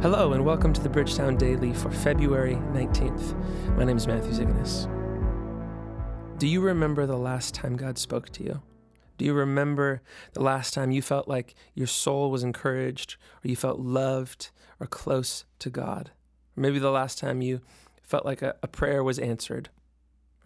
[0.00, 3.34] Hello, and welcome to the Bridgetown Daily for February 19th.
[3.76, 4.86] My name is Matthew Ziganis.
[6.38, 8.62] Do you remember the last time God spoke to you?
[9.16, 10.00] Do you remember
[10.34, 14.86] the last time you felt like your soul was encouraged, or you felt loved or
[14.86, 16.12] close to God?
[16.56, 17.60] Or maybe the last time you
[18.00, 19.68] felt like a, a prayer was answered,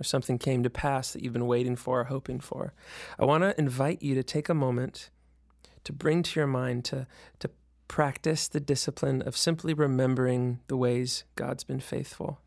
[0.00, 2.72] or something came to pass that you've been waiting for or hoping for.
[3.18, 5.10] I want to invite you to take a moment
[5.84, 7.06] to bring to your mind, to,
[7.40, 7.50] to
[7.92, 12.40] practice the discipline of simply remembering the ways God's been faithful,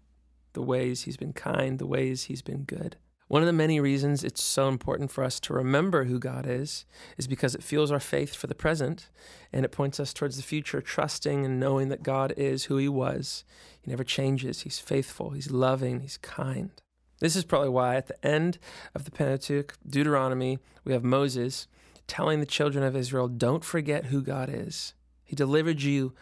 [0.54, 2.96] the ways He's been kind, the ways He's been good.
[3.28, 6.86] One of the many reasons it's so important for us to remember who God is
[7.20, 9.12] is because it fuels our faith for the present
[9.54, 12.90] and it points us towards the future, trusting and knowing that God is who He
[12.90, 13.44] was.
[13.84, 16.72] He never changes, He's faithful, He's loving, He's kind.
[17.20, 18.58] This is probably why at the end
[18.96, 21.68] of the Pentateuch, Deuteronomy, we have Moses
[22.08, 24.96] telling the children of Israel, Don't forget who God is.
[25.26, 26.14] He delivered you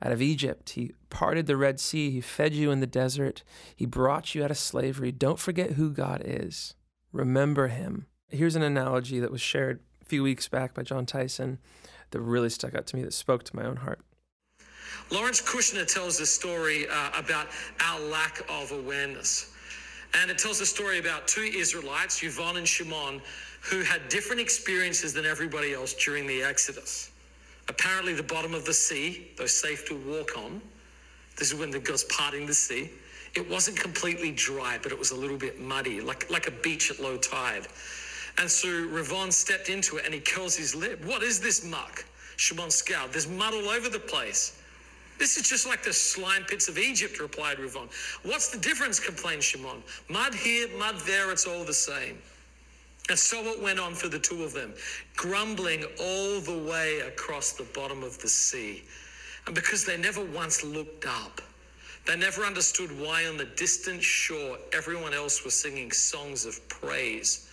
[0.00, 0.70] out of Egypt.
[0.70, 2.10] He parted the Red Sea.
[2.10, 3.42] He fed you in the desert.
[3.76, 5.12] He brought you out of slavery.
[5.12, 6.74] Don't forget who God is.
[7.12, 8.06] Remember him.
[8.28, 11.58] Here's an analogy that was shared a few weeks back by Jon Tyson
[12.10, 14.00] that really stuck out to me, that spoke to my own heart.
[15.10, 17.48] Lawrence Kushner tells a story uh, about
[17.84, 19.52] our lack of awareness.
[20.20, 23.20] And it tells a story about two Israelites, Reuven and Shimon,
[23.62, 27.11] who had different experiences than everybody else during the Exodus.
[27.68, 30.60] Apparently, the bottom of the sea, though safe to walk on,
[31.36, 32.90] this is when the God's parting the sea.
[33.34, 36.90] It wasn't completely dry, but it was a little bit muddy, like, like a beach
[36.90, 37.66] at low tide.
[38.38, 41.04] And so Reuven stepped into it and he curls his lip.
[41.04, 42.04] What is this muck?
[42.36, 43.12] Shimon scowled.
[43.12, 44.58] There's mud all over the place.
[45.18, 47.88] This is just like the slime pits of Egypt, replied Reuven.
[48.24, 48.98] What's the difference?
[48.98, 49.82] complained Shimon.
[50.08, 52.18] Mud here, mud there, it's all the same.
[53.12, 54.72] And so it went on for the two of them,
[55.18, 58.84] grumbling all the way across the bottom of the sea.
[59.44, 61.42] And because they never once looked up,
[62.06, 67.50] they never understood why on the distant shore everyone else was singing songs of praise.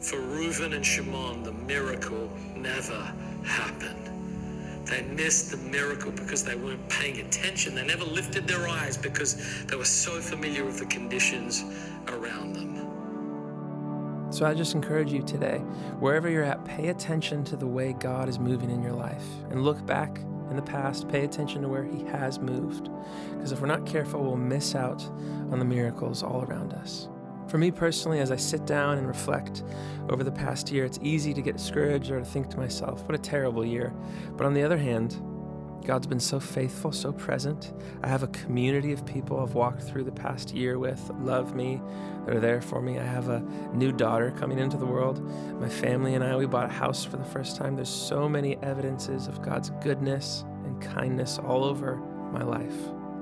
[0.00, 3.12] For Reuben and Shimon, the miracle never
[3.44, 4.08] happened.
[4.86, 7.74] They missed the miracle because they weren't paying attention.
[7.74, 11.64] They never lifted their eyes because they were so familiar with the conditions
[12.08, 12.85] around them.
[14.36, 15.60] So I just encourage you today,
[15.98, 19.64] wherever you're at, pay attention to the way God is moving in your life and
[19.64, 20.18] look back
[20.50, 22.90] in the past, pay attention to where He has moved.
[23.32, 25.02] Because if we're not careful, we'll miss out
[25.50, 27.08] on the miracles all around us.
[27.48, 29.62] For me personally, as I sit down and reflect
[30.10, 33.14] over the past year, it's easy to get discouraged or to think to myself, what
[33.14, 33.94] a terrible year.
[34.36, 35.18] But on the other hand,
[35.84, 37.72] God's been so faithful, so present.
[38.02, 41.80] I have a community of people I've walked through the past year with love me,
[42.24, 42.98] that are there for me.
[42.98, 43.40] I have a
[43.72, 45.22] new daughter coming into the world.
[45.60, 47.76] My family and I, we bought a house for the first time.
[47.76, 51.96] There's so many evidences of God's goodness and kindness all over
[52.32, 52.76] my life.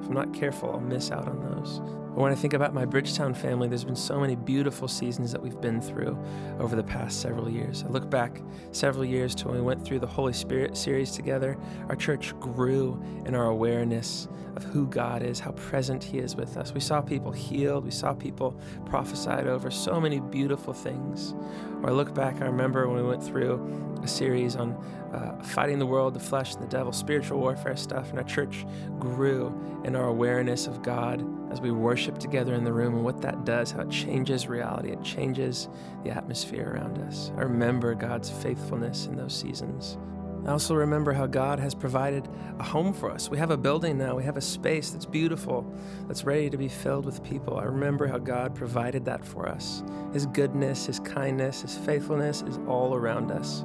[0.05, 1.79] If I'm not careful, I'll miss out on those.
[1.79, 5.43] But when I think about my Bridgetown family, there's been so many beautiful seasons that
[5.43, 6.23] we've been through
[6.61, 7.85] over the past several years.
[7.85, 11.57] I look back several years to when we went through the Holy Spirit series together.
[11.89, 16.59] Our church grew in our awareness of who God is, how present He is with
[16.59, 16.75] us.
[16.75, 21.35] We saw people healed, we saw people prophesied over, so many beautiful things.
[21.83, 23.57] Or I look back, I remember when we went through
[24.05, 24.73] a series on
[25.13, 28.67] uh, fighting the world, the flesh, and the devil, spiritual warfare stuff, and our church
[28.99, 29.53] grew
[29.85, 33.45] in our awareness of God as we worship together in the room and what that
[33.45, 35.69] does, how it changes reality, it changes
[36.05, 37.31] the atmosphere around us.
[37.37, 39.99] I remember God's faithfulness in those seasons.
[40.45, 42.29] I also remember how God has provided
[42.59, 43.31] a home for us.
[43.31, 45.67] We have a building now, we have a space that's beautiful,
[46.07, 47.57] that's ready to be filled with people.
[47.59, 49.83] I remember how God provided that for us.
[50.13, 53.65] His goodness, His kindness, His faithfulness is all around us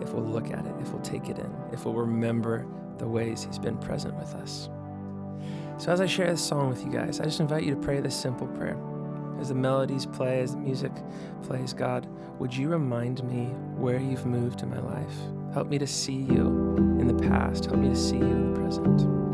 [0.00, 2.66] if we'll look at it, if we'll take it in, if we'll remember
[2.98, 4.68] the ways He's been present with us.
[5.78, 8.00] So, as I share this song with you guys, I just invite you to pray
[8.00, 8.76] this simple prayer.
[9.40, 10.92] As the melodies play, as the music
[11.42, 12.06] plays, God,
[12.38, 15.14] would you remind me where you've moved in my life?
[15.52, 17.66] Help me to see you in the past.
[17.66, 19.25] Help me to see you in the present.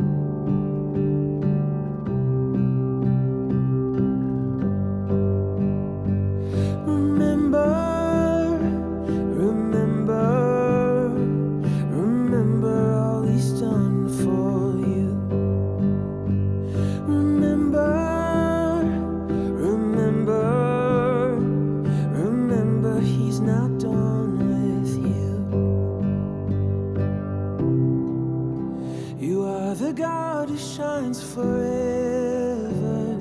[29.92, 33.18] The God who shines forever.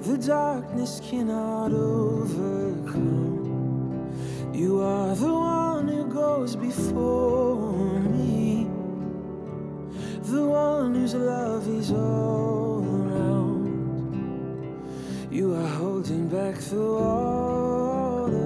[0.00, 3.36] The darkness cannot overcome.
[4.52, 8.66] You are the one who goes before me,
[10.22, 13.68] the one whose love is all around.
[15.30, 18.38] You are holding back the waters,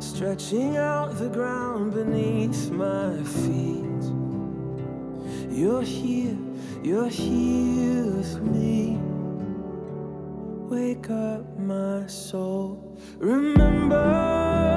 [0.00, 3.93] stretching out the ground beneath my feet.
[5.54, 6.36] You're here,
[6.82, 8.98] you're here with me.
[10.68, 12.98] Wake up, my soul.
[13.18, 14.73] Remember,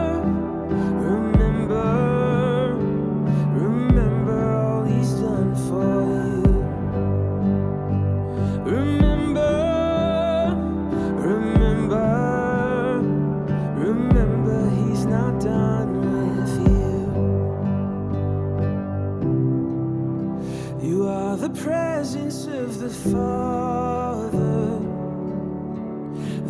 [20.82, 21.08] you.
[21.08, 24.58] Are the presence of the Father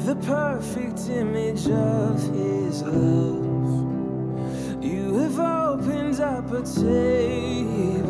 [0.08, 4.82] the perfect image of his love.
[4.82, 8.08] You have opened up a table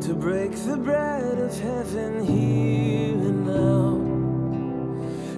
[0.00, 3.98] to break the bread of heaven here and now.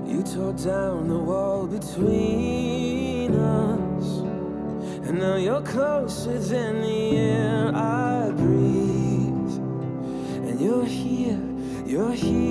[0.09, 4.21] You tore down the wall between us,
[5.09, 8.90] and now you're closer than the air I breathe.
[10.61, 11.41] You're here,
[11.87, 12.50] you're here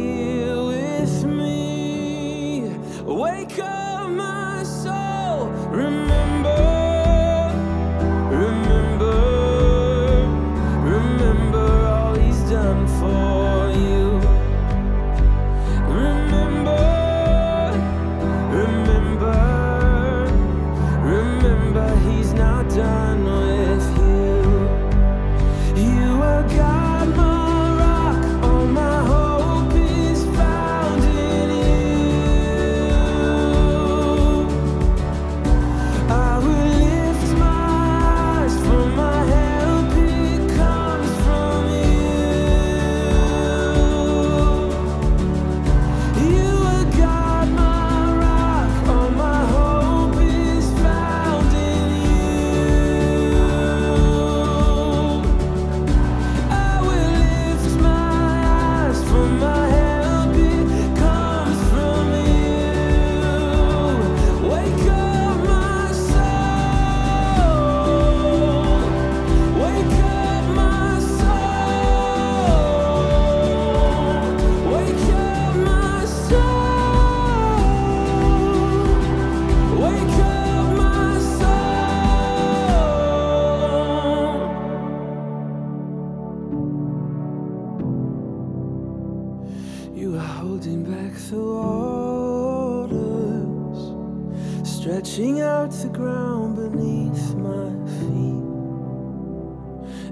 [95.59, 97.69] out the ground beneath my
[97.99, 98.45] feet.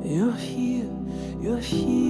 [0.03, 0.91] You're here,
[1.39, 2.06] you're here